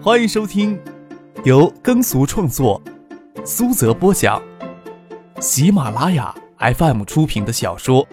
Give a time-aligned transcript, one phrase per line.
[0.00, 0.80] 欢迎收听
[1.44, 2.80] 由耕俗创作、
[3.44, 4.40] 苏泽播讲、
[5.40, 8.06] 喜马拉雅 FM 出品的小说《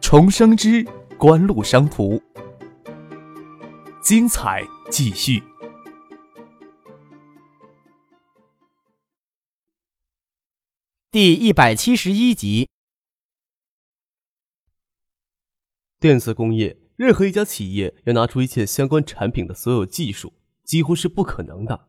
[0.00, 0.84] 重生之
[1.16, 2.14] 官路商途》，
[4.02, 5.40] 精彩继续，
[11.12, 12.68] 第一百七十一集。
[16.00, 20.32] 电子工业，任何一家企业要拿出一切相关产品的所有技术，
[20.68, 21.86] 几乎是不可能的。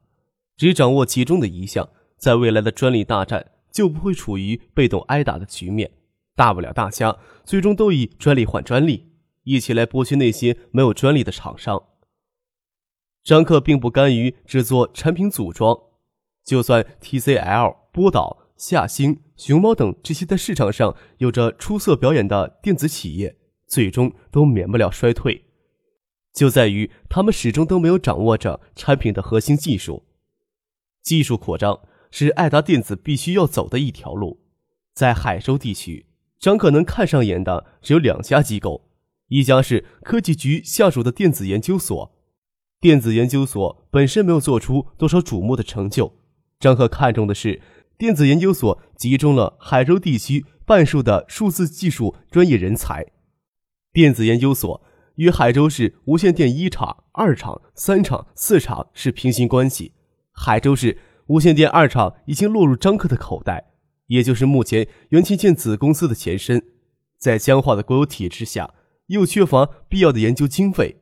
[0.55, 5.91] 只掌握其中的一项，在未来的专利大战就不会处于被动挨打的局面。
[6.33, 9.11] 大不了大家最终都以专利换专利，
[9.43, 11.83] 一起来剥削那些没有专利的厂商。
[13.21, 15.77] 张克并不甘于只做产品组装，
[16.45, 23.35] 就算 TCL、波导、夏兴、熊猫等这些在市场上有着出色表演的电子企业。
[23.67, 25.48] 最终都免不了衰退，
[26.39, 30.05] 就在于他们始终都没有掌握着产品的核心技术。
[31.03, 34.39] 技术扩张是爱达电子必须要走的一条路。
[34.93, 36.05] 在海州地区，
[36.39, 38.89] 张可能看上眼的只有两家机构，
[39.27, 42.15] 一家是科技局下属的电子研究所。
[42.79, 46.13] 电子研究所本身没有做出多少瞩目的成就，
[46.57, 47.61] 张可看中的是
[47.97, 53.05] 电子研究所集中了海州地区半数的数字技术专业人才。
[53.91, 54.81] 电子研究所
[55.19, 59.91] 与海州市无线电一厂、二厂、三厂、四厂是平行关系。
[60.31, 63.73] 海州市无线电二厂已经落入张克的口袋，
[64.07, 66.63] 也就是目前元器件子公司的前身。
[67.17, 68.73] 在僵化的国有体制下，
[69.07, 71.01] 又缺乏必要的研究经费，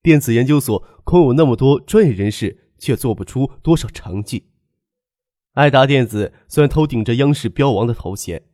[0.00, 4.44] 电子研究所空有那么多专业人士，却做不出多少成绩。
[5.54, 8.44] 爱达电子虽然头顶着央视标王的头衔，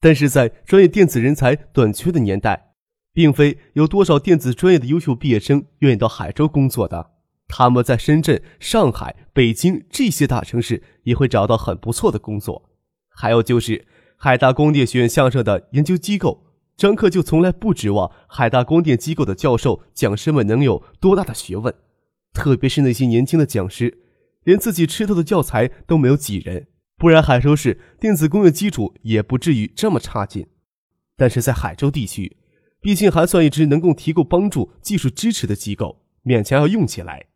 [0.00, 2.68] 但是在专业电子人才短缺的年代。
[3.12, 7.10] 并非有多少电子专业的优秀毕业生愿意到海州工作的，
[7.48, 12.70] 他们在深圳、上海、北京这些大城市也会找到很不错的工作。
[13.08, 13.86] 还有就是
[14.16, 16.46] 海大光电学院下设的研究机构，
[16.76, 21.74] 张克就从来不指望海大光电机构的教授讲师们能有多大的学问，
[22.32, 23.98] 特别是那些年轻的讲师，
[24.44, 30.46] 连自己吃透的教材都没有几人，不然海州市电子工业基础也不至于这么差劲。
[31.16, 32.36] 但是在海州地区。
[32.80, 37.26] 毕竟还算一支能够提供帮助、技术支持的机构，勉强要用起来。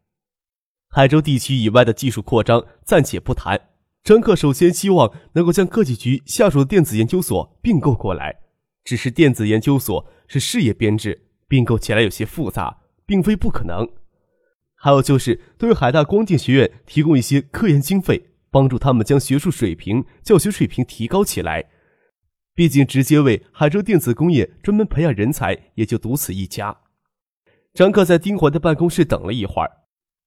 [0.88, 3.68] 海州地区以外的技术扩张暂且不谈，
[4.02, 8.40] 张克首先希望能够将科技局下属的电子研究所并购过来。
[8.84, 13.88] 只是电子研究所是事业编制，并购起来有些复杂，并非不可能。
[14.76, 21.64] 还有就是对海大光电学院提供一些科研经费，帮助他们将学术水平、教学水平提高起来。
[22.54, 26.78] 毕竟，直接为海州电子工业专门培养人才，也就独此一家。
[27.72, 29.70] 张克在丁环的办公室等了一会儿，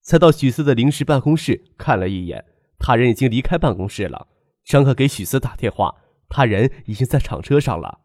[0.01, 2.43] 才到许思的临时办公室看了一眼。
[2.77, 4.27] 他人已经离开办公室了。
[4.65, 5.95] 张克给许思打电话，
[6.27, 8.01] 他人已经在厂车上了。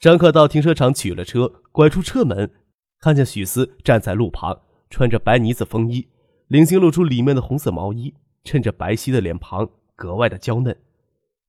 [0.00, 2.50] 张克到停车场取了车，拐出车门，
[2.98, 6.08] 看见许思站在路旁，穿着白呢子风衣，
[6.48, 10.74] 领巾露出里面的红色毛衣，衬着白皙的脸庞，格外的娇嫩。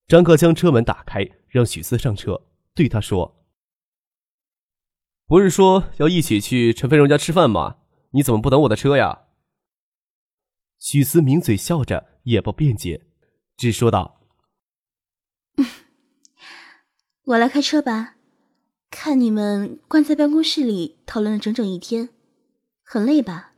[0.08, 2.44] 张克将车门打开，让许思上车，
[2.76, 3.44] 对他说
[5.26, 7.78] ：“不是说要一起去陈飞荣家吃饭吗？
[8.12, 9.24] 你怎么不等我的车呀？”
[10.78, 13.08] 许思抿嘴笑着，也不辩解，
[13.58, 14.22] 只说道
[17.26, 18.18] ：“我来开车吧。
[18.92, 22.10] 看你们关在办公室里讨论了整整一天，
[22.84, 23.54] 很累吧？”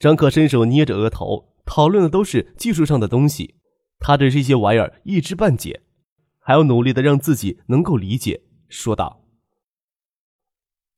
[0.00, 3.54] 张克伸手捏着额头，讨论的都是技术上的东西。
[4.00, 5.82] 他对这些玩意儿一知半解，
[6.48, 9.22] 还要努力的让自己能够理解，说道：“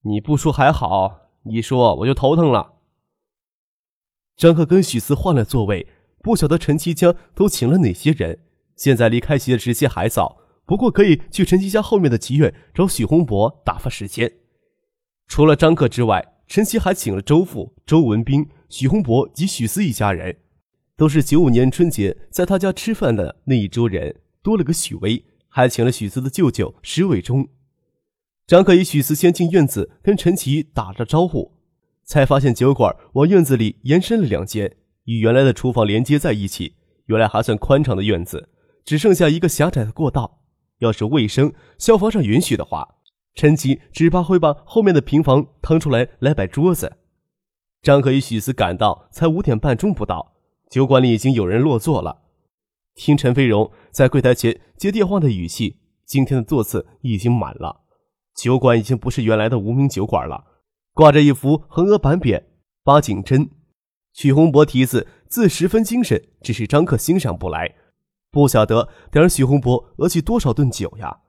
[0.07, 2.75] 你不说还好，一说我就头疼了。”
[4.39, 5.89] 张克跟许思换了座位，
[6.23, 8.47] 不晓得陈其家都请了哪些人。
[8.77, 14.33] 现在离开席的时间还早，不过可以去陈其家后面的集院找许洪博打发时间。
[15.27, 20.39] 除了张克之外，陈其还请了周父、周文斌、许洪博及许思一家人。
[20.95, 24.15] 都是九五年春节在他家吃饭的那一桌人，
[24.45, 27.49] 多了个许巍，还请了许思的舅舅石伟忠。
[28.47, 31.53] 张克与许思先进院子跟陈奇打着招呼，
[32.05, 36.77] 才发现酒馆往院子里延伸了两间，与原来的厨房连接在一起。
[37.07, 38.49] 原来还算宽敞的院子，
[38.85, 40.39] 只剩下一个狭窄的过道。
[40.79, 42.97] 要是卫生消防上允许的话，
[43.35, 46.97] 陈奇只怕会把后面的平房腾出来来摆桌子。
[47.83, 50.35] 张克与许思赶到才五点半钟不到。
[50.71, 52.23] 酒馆里已经有人落座了，
[53.03, 57.81] 听陈飞荣在柜台前接电话的语气，今天的座次已经满了。
[58.35, 60.45] 酒馆已经不是原来的无名酒馆了，
[60.93, 62.45] 挂着一幅横额版匾
[62.85, 63.49] “八景真
[64.13, 67.75] 许洪博题字字十分精神，只是张克欣赏不来。
[68.31, 71.21] 不晓得得让许洪博讹去多少顿酒呀！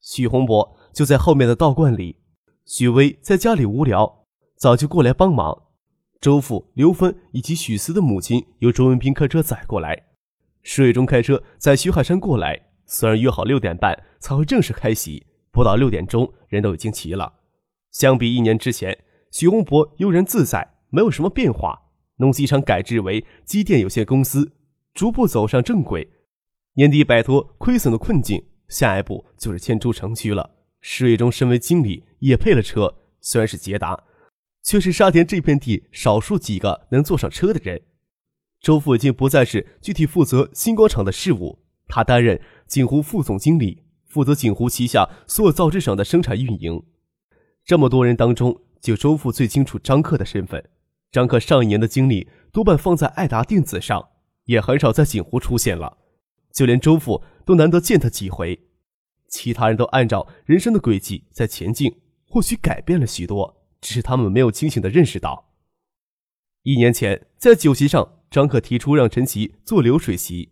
[0.00, 2.20] 许洪博就在后面的道观里。
[2.64, 4.24] 许巍在家里无聊，
[4.54, 5.64] 早就过来帮忙。
[6.20, 10.04] 周父、刘芬以及许思的母亲由周文斌开车载过来。
[10.68, 12.60] 石伟忠开车载徐海山过来。
[12.86, 17.34] 虽然约好六点半才会正式开席，不到六点钟人都已经齐了。
[17.92, 18.98] 相比一年之前，
[19.30, 21.82] 徐洪博悠然自在，没有什么变化。
[22.16, 24.54] 农机厂改制为机电有限公司，
[24.92, 26.08] 逐步走上正轨。
[26.74, 30.50] 年底摆脱亏损的困境，下一步就是迁出城区了。
[30.80, 34.02] 石伟忠身为经理，也配了车，虽然是捷达，
[34.64, 37.80] 却是沙田这片地少数几个能坐上车的人。
[38.66, 46.82] 周父已经不再是具体负责新广场的事务，他担任锦湖副总经理，负责锦湖旗下所有造纸厂的生产运营。
[47.64, 50.68] 这么多人当中，就周父最清楚张克的身份。
[51.12, 54.08] 张克上一年的精力多半放在爱达电子上，
[54.46, 55.98] 也很少在锦湖出现了。
[56.52, 58.66] 就连周父都难得见他几回，
[59.28, 65.52] 其他人都按照人生的轨迹在前进，或许改变了许多，只是他们没有清醒的认识到。
[66.64, 70.50] 一年前在酒席上，张可提出让陈奇做流水席，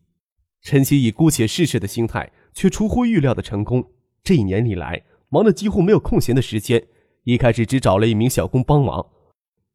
[0.63, 3.93] 陈奇以姑且试试的心态，却出乎预料的成功。
[4.23, 6.87] 这一年里来，忙得几乎没有空闲的时间，
[7.25, 9.07] 一开始只找了一名小工帮忙，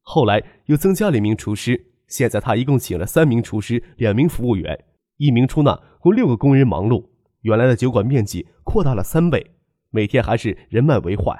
[0.01, 4.85] 后来又增加了一名厨师，现在他一共请了三名厨师，两名服务员。
[5.17, 7.09] 一名出纳共六个工人忙碌，
[7.41, 9.51] 原来的酒馆面积扩大了三倍，
[9.91, 11.37] 每天还是人满为患。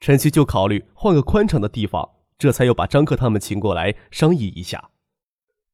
[0.00, 4.90] 陈奇就考虑换个宽敞的地方，这才又把张克他们请过来商议一下。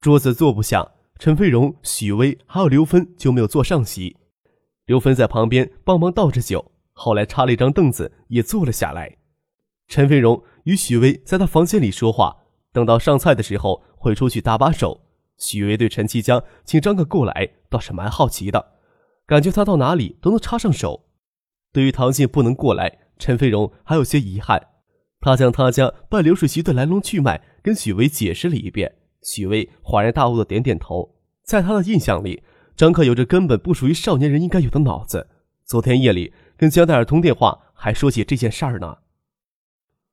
[0.01, 4.17] 桌子坐不下，陈飞荣、许巍还有刘芬就没有坐上席。
[4.85, 9.17] 刘芬在旁边帮忙倒着酒，后来插了一张凳子也坐了下来。
[9.89, 12.37] 陈飞荣与许巍在他房间里说话，
[12.73, 15.01] 等到上菜的时候会出去搭把手。
[15.39, 18.75] 许巍对陈其江请张哥过来倒是蛮好奇的，
[19.27, 21.09] 感觉他到哪里都能插上手。
[21.73, 24.69] 对于唐静不能过来，陈飞荣还有些遗憾。
[25.21, 28.95] 他将他家办流水席的来龙去脉跟许巍解释了一遍。
[29.27, 31.17] 许巍恍然大悟的点点头。
[31.43, 32.45] 在他的印象里，
[32.77, 35.29] 张克有着根本不属于少年人应该有的脑子。
[35.65, 38.99] 昨天夜里跟江黛尔通电话，还说起这件事儿呢。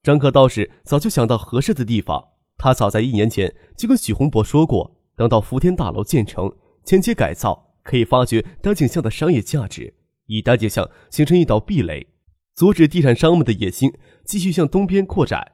[0.01, 4.95] 张克倒是早就想到合适的地方，他早在一年前就跟许洪博说过。
[5.15, 6.51] 等到福田大楼建成，
[6.83, 9.93] 前期改造，可以发掘丹景巷的商业价值，
[10.25, 12.07] 以丹景巷形成一道壁垒，
[12.55, 13.93] 阻止地产商们的野心
[14.25, 15.51] 继续向东边扩展。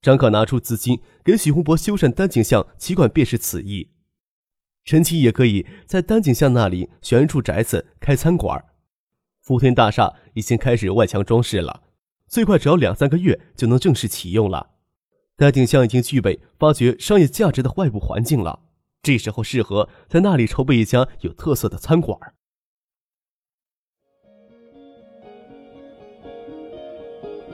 [0.00, 3.90] 张可拿出资金给许洪博修缮丹景巷旗馆，便是此意。
[4.84, 8.64] 陈奇也可以在丹景巷那里选一处宅子开餐馆。
[9.42, 11.82] 福田大厦已经开始外墙装饰了，
[12.26, 14.70] 最快只要两三个月就能正式启用了。
[15.36, 18.60] 丹景巷已经具备发掘商业价值的外部环境了。
[19.02, 22.18] 这时候适合在那里筹备一家有特色的餐馆。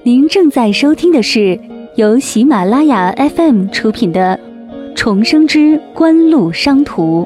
[0.02, 1.58] 您正在收听的是
[1.96, 4.36] 由喜马拉雅 FM 出品的
[4.96, 7.22] 《重生之官路商途》。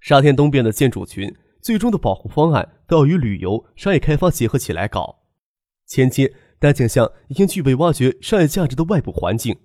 [0.00, 5.20] 沙田东边的建筑群，最终的保护方案都要与旅游、商业开发结合起来搞，
[5.86, 6.34] 前期。
[6.60, 9.56] 丹景巷已经具备挖掘商业价值的外部环境，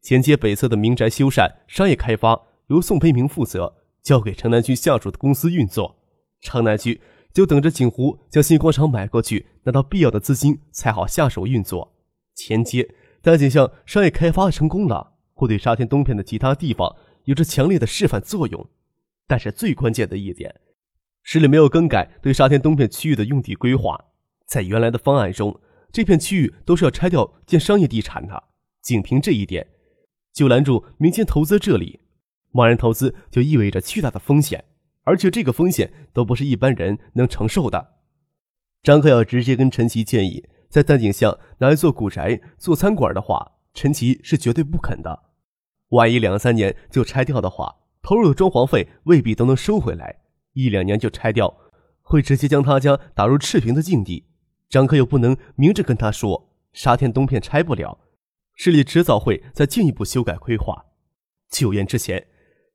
[0.00, 5.94] 前街北侧的民宅修缮、商业开发由宋培明负责，交给城南区下属的公司运作。
[6.40, 7.00] 城南区
[7.32, 11.96] 就等着锦湖将新广场买过去，拿到必要的资金才好下手运作。
[12.34, 18.68] 前街丹景巷商业开发成功了，会对沙田东片的其他地方有着强烈的示范作用。
[19.26, 20.60] 但是最关键的一点，
[21.22, 24.06] 市里没有更改对沙田东片区域的用地规划，
[24.46, 25.60] 在原来的方案中。
[25.90, 28.44] 这片区域都是要拆掉建商业地产的，
[28.82, 29.66] 仅凭这一点，
[30.34, 32.00] 就拦住民间投资这里。
[32.52, 34.64] 贸然投资就意味着巨大的风险，
[35.08, 37.94] 而且这个风险都不是一般人能承受的。
[38.82, 45.18] 张克要直接跟陈奇建议，在丹景巷拿一座古宅做餐馆的话，陈奇是绝对不肯的。
[45.88, 50.16] 万一两三年就拆掉的话，投入的装潢费未必都能收回来；
[50.52, 51.56] 一两年就拆掉，
[52.02, 54.26] 会直接将他家打入赤贫的境地。
[54.68, 57.98] 张克又不能明着跟他说沙田东片拆不了，
[58.54, 60.84] 市里迟早会再进一步修改规划。
[61.48, 62.26] 酒宴之前，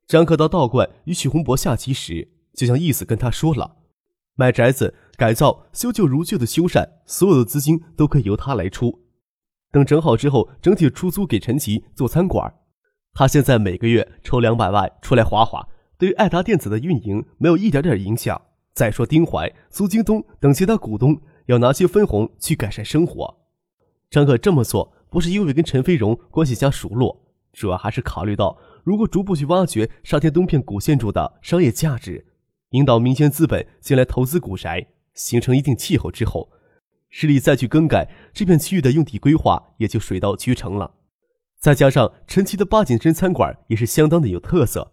[0.06, 3.76] 张克到道观与许洪博下棋时，就将意思跟他说了：
[4.34, 9.00] 买宅子、改造、修旧如旧的修缮，所有的资金都可以由他来出。
[9.72, 12.54] 等整好之后，整体出租给陈奇做餐馆。
[13.12, 15.68] 他现在每个月抽两百万出来花花，
[15.98, 18.40] 对于爱达电子的运营没有一点点影响。
[18.72, 21.20] 再说丁怀、苏京东等其他股东。
[21.46, 23.36] 要拿些分红去改善生活，
[24.08, 27.20] 张克这么做不是因为跟陈飞荣关系加熟络，
[27.52, 32.26] 主要还是考虑到如果逐步去挖掘沙田东片古建筑的商业价值，
[32.70, 36.50] 引导民间资本进来投资古宅，形成一定气候之后，
[37.08, 40.96] 市里再去更改这片区域的用地规划，也就水到渠成了。
[41.58, 44.92] 再加上陈奇的八景山餐馆也是相当的有特色，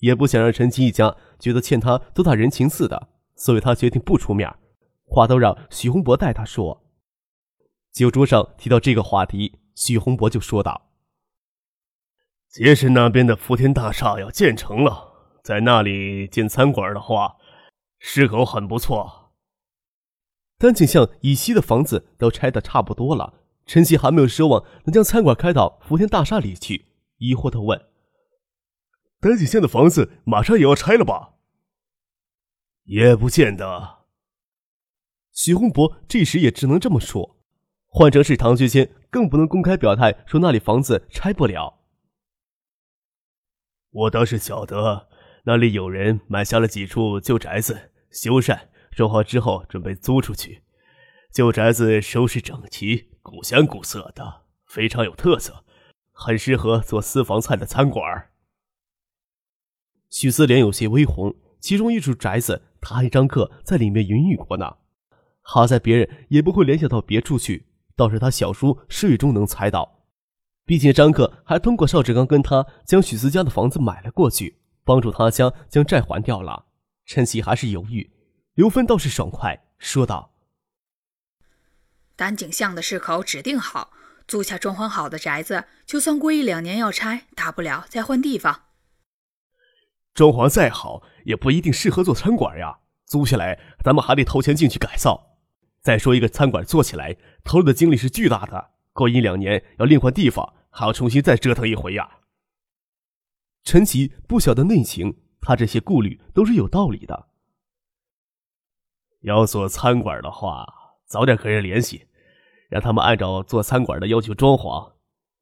[0.00, 4.52] 也不想让陈奇一家觉得欠他多大人情似的，所以他决定不出面，
[5.04, 6.82] 话都让许洪博代他说。
[7.92, 10.89] 酒桌上提到这个话题，许洪博就说道
[12.50, 17.36] ：“杰市那边的福田大厦要建成了，在那里建餐馆的话，
[18.00, 19.30] 势口很不错。
[20.58, 23.34] 丹景巷以西的房子都拆得差不多了。”
[23.66, 26.86] 陈曦还没有奢望能将餐馆开到福田大厦里去，
[27.18, 27.80] 疑惑的问
[29.20, 31.34] ：“丹景巷的房子马上也要拆了吧？”
[32.82, 33.98] 也不见得。
[35.32, 37.36] 许洪博这时也只能这么说。
[37.86, 41.79] 换成是唐学谦，更不能公开表态说那里房子拆不了。
[43.92, 45.08] 我倒是晓得，
[45.44, 50.62] 那里有人买下了几处旧宅子，修缮装好之后准备租出去。
[51.32, 53.08] 旧宅子收拾整齐。
[53.22, 55.64] 古香古色的，非常有特色，
[56.10, 58.30] 很适合做私房菜的餐馆。
[60.08, 64.78] 许思莲有些微红，其中一处宅子，他和张克在里面云雨过呢。
[65.42, 69.99] 好在别人也不会联想到别处去，倒是他小叔睡中能猜到。
[70.70, 76.66] 毕竟张克还通过邵志刚跟他将许思家的房子买了过去，帮助他家将债还掉了。
[77.06, 78.08] 陈曦还是犹豫，
[78.54, 80.32] 刘芬倒是爽快说道。
[82.14, 83.90] 丹景巷的市口指定好，
[84.28, 88.66] 租下装潢好的宅子，就算过一两年要拆，大不了再换地方。
[90.14, 92.78] 装潢再好，也不一定适合做餐馆呀。
[93.06, 95.36] 租下来，咱们还得投钱进去改造。
[95.82, 102.20] 再说一个餐馆做起来，投入的精力是巨大的，过一两年要另换地方，还要重新再折腾一回呀。
[103.62, 107.28] 陈奇不晓得内情，他这些顾虑都是有道理的。
[109.20, 110.66] 要做餐馆的话，
[111.04, 112.06] 早点和人联系。
[112.70, 114.92] 让他们按照做餐馆的要求装潢。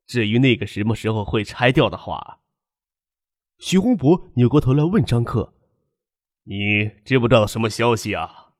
[0.06, 2.40] 至于那个什么时候会拆掉的话，
[3.58, 5.52] 徐洪博扭过头来问张克
[6.48, 8.54] ：“你知不知道什么消息啊？”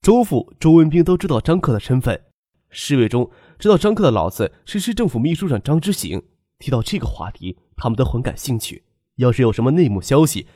[0.00, 2.24] 周父、周文兵都知道张克的身份，
[2.70, 6.22] 侍卫中知道张克的老子是市政府秘书长张之行。
[6.58, 8.84] 提到这个话题，他们都很感兴趣。
[9.16, 10.46] 要是有什么内幕消息，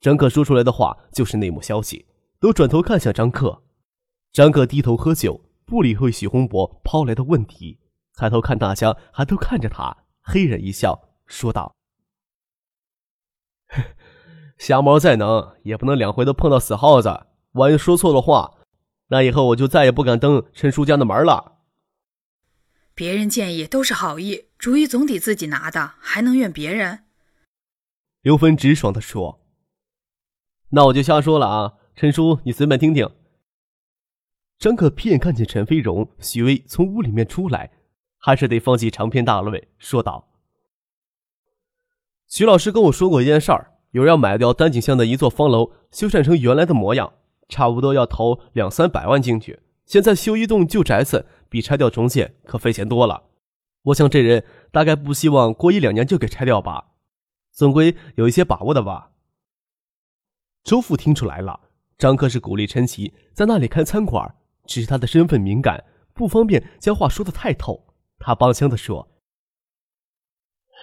[0.00, 2.06] 张克说出来的话就是内幕消息，
[2.40, 3.62] 都转头看向张克。
[4.32, 5.44] 张克低头喝酒。
[5.68, 7.78] 不理会许洪博抛来的问题，
[8.14, 11.74] 抬头看大家还都看着他，嘿然一笑，说道
[14.56, 17.26] ：“瞎猫再能，也不能两回都碰到死耗子。
[17.52, 18.54] 万一说错了话，
[19.08, 21.56] 那以后我就再也不敢登陈叔家的门了。”
[22.98, 27.04] 别人建议都是好意，主意总得自己拿的，还能怨别人？
[28.22, 29.40] 刘芬直爽的说
[30.70, 33.08] ：“那我就瞎说了啊，陈叔，你随便听听。”
[34.58, 37.70] 张可瞥看见陈飞荣、许巍从屋里面出来，
[38.18, 40.32] 还是得放弃长篇大论，说道
[42.26, 47.12] ：“徐老师跟我说过一件事儿，有人要买掉丹景巷的一座方楼，修缮成原来的模样，
[47.48, 49.60] 差不多要投两三百万进去。
[49.86, 53.24] 现在修一栋旧宅子，比拆掉重建可费钱多了。
[53.82, 56.88] 我想这人大概不希望过一两年就给拆掉吧，
[57.52, 59.10] 总归有一些把握的吧。”
[60.64, 61.60] 周父听出来了，
[61.96, 64.34] 张克是鼓励陈奇在那里开餐馆。
[64.66, 67.94] 只是他的身份敏感，不方便将话说的太透。
[68.18, 69.08] 他帮腔的说：“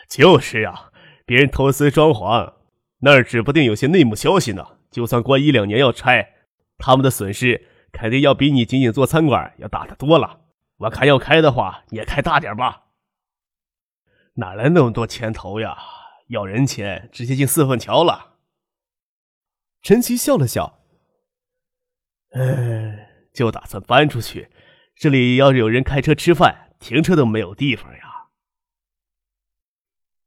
[0.10, 0.92] 就是啊，
[1.24, 2.56] 别人投资装潢，
[3.02, 4.80] 那儿指不定有些内幕消息呢。
[4.90, 6.34] 就算过一两年要拆，
[6.80, 10.40] 他们的损失肯定要比你仅仅做餐馆要大得多了。
[10.78, 12.88] 我看要开的话，也开大点吧。
[14.36, 15.78] 哪来那么多钱投呀？
[16.28, 18.38] 要人钱，直接进四凤桥了。”
[19.82, 20.80] 陈奇笑了笑
[22.32, 23.02] ：“哎。”
[23.36, 24.50] 就打算搬出去，
[24.96, 28.30] 这里要是有人开车吃饭，停车都没有地方呀。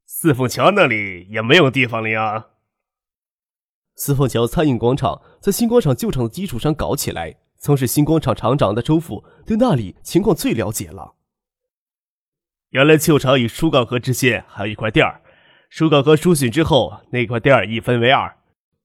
[0.05, 2.49] 四凤桥那里也没有地方了呀。
[3.95, 11.15] 四凤桥餐饮广场在新广场旧厂的基础上搞起来，曾是新广场厂长的周父对那里情况最了解了。
[12.69, 15.21] 原来旧厂与疏港河之间还有一块地儿，
[15.69, 18.37] 疏港河疏浚之后，那块地儿一分为二，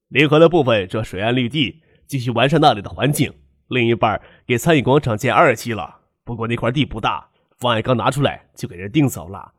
[0.08, 3.32] 临河的部分做水岸绿地，继续完善那里的环境。
[3.68, 7.28] 另一半给餐饮广场建二期了，不过那块地不大，
[7.58, 9.52] 方案刚拿出来就给人定走了。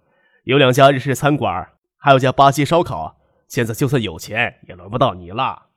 [0.44, 3.18] 有两家日式餐馆，还有家巴西烧烤。
[3.48, 5.68] 现在就算有钱，也轮不到你了。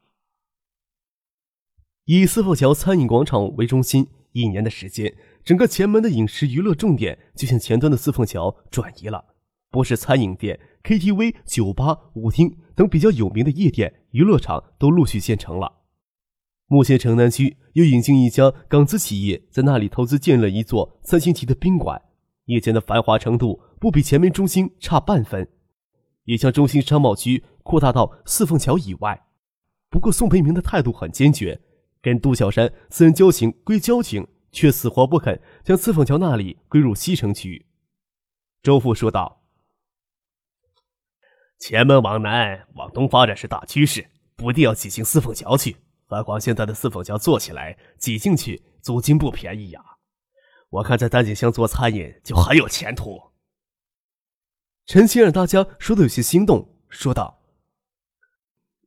[2.11, 9.23] 以四凤桥餐饮广场为中心，一年的时间，整个前门的饮食娱乐重点就向前端的四凤桥转移了。
[9.71, 15.81] 不是餐饮店、KTV、酒吧、舞厅等比较有名的夜店、娱乐场都陆续建成了。
[16.69, 22.01] 目前城南区又引进一家港资企业，在那里投资建了一座三星级的宾馆，
[22.47, 25.47] 夜间的繁华程度不比前门中心差半分，
[26.25, 29.27] 也将中心商贸区扩大到四凤桥以外。
[29.91, 31.61] 不过宋培明的态度很坚决，
[32.09, 37.67] 跟杜小山私人交情归交情，却死活不肯将四凤桥那里归入西城区。
[38.63, 39.45] 周父说道
[41.61, 45.77] ：“前门往南、往东发展是大趋势，不一定要挤进四凤桥去。
[46.07, 49.85] 何况现在的四凤桥做起来，挤进去租金不便宜呀。
[50.71, 53.21] 我看在丹景乡做餐饮就很有前途。”
[54.87, 57.43] 陈青让大家说的有些心动，说道。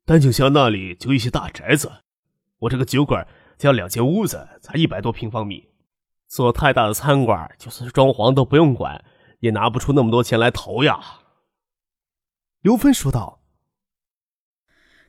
[0.06, 1.92] 丹景乡那里就一些大宅子，
[2.62, 3.28] 我这个酒馆
[3.58, 5.70] 加两间屋子，才一百多平方米。
[6.28, 9.04] 做太大的餐馆，就算是装潢都不用管，
[9.40, 11.22] 也拿不出那么多钱来投呀。
[12.62, 13.42] 刘芬说道：“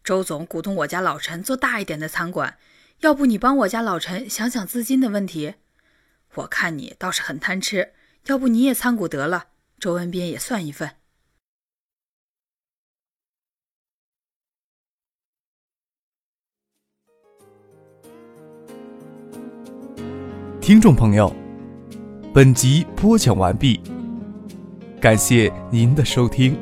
[0.02, 2.58] 周总鼓动我家老陈做大一点的餐馆，
[3.00, 5.54] 要不你帮我家老陈想想资金的问题？
[6.34, 7.92] 我看你倒是很贪吃，
[8.26, 10.96] 要不你也参股得了，周文斌也算一份。”
[20.72, 21.30] 听众朋友，
[22.32, 23.78] 本集播讲完毕，
[24.98, 26.56] 感谢您的收听。